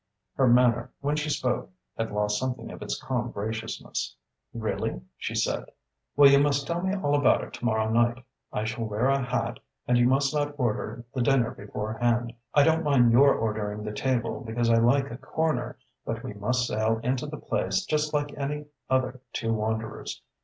Her 0.33 0.47
manner, 0.47 0.91
when 1.01 1.15
she 1.15 1.29
spoke, 1.29 1.69
had 1.95 2.11
lost 2.11 2.39
something 2.39 2.71
of 2.71 2.81
its 2.81 2.99
calm 2.99 3.29
graciousness. 3.29 4.15
"Really?" 4.51 4.99
she 5.15 5.35
said. 5.35 5.65
"Well, 6.15 6.27
you 6.27 6.39
must 6.39 6.65
tell 6.65 6.81
me 6.81 6.95
all 6.95 7.13
about 7.13 7.43
it 7.43 7.53
to 7.53 7.65
morrow 7.65 7.87
night. 7.87 8.23
I 8.51 8.65
shall 8.65 8.85
wear 8.85 9.09
a 9.09 9.21
hat 9.23 9.59
and 9.87 9.99
you 9.99 10.07
must 10.07 10.33
not 10.33 10.59
order 10.59 11.05
the 11.13 11.21
dinner 11.21 11.51
beforehand. 11.51 12.33
I 12.55 12.63
don't 12.63 12.83
mind 12.83 13.11
your 13.11 13.35
ordering 13.35 13.83
the 13.83 13.93
table, 13.93 14.39
because 14.43 14.71
I 14.71 14.77
like 14.77 15.11
a 15.11 15.17
corner, 15.19 15.77
but 16.03 16.23
we 16.23 16.33
must 16.33 16.65
sail 16.65 16.99
into 17.03 17.27
the 17.27 17.37
place 17.37 17.85
just 17.85 18.11
like 18.11 18.35
any 18.35 18.65
other 18.89 19.21
two 19.33 19.53
wanderers. 19.53 20.23